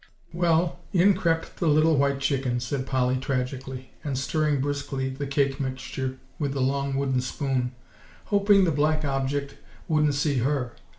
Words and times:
"Well, 0.33 0.79
in 0.93 1.13
crept 1.13 1.57
the 1.57 1.67
little 1.67 1.95
white 1.95 2.17
chicken," 2.19 2.59
said 2.59 2.87
Polly 2.87 3.17
tragically, 3.17 3.91
and 4.03 4.17
stirring 4.17 4.59
briskly 4.59 5.09
the 5.09 5.27
cake 5.27 5.59
mixture 5.59 6.17
with 6.39 6.53
the 6.53 6.59
long 6.59 6.95
wooden 6.95 7.21
spoon, 7.21 7.75
"hoping 8.25 8.63
the 8.63 8.71
black 8.71 9.05
object 9.05 9.57
wouldn't 9.87 10.15
see 10.15 10.39
her. 10.39 10.73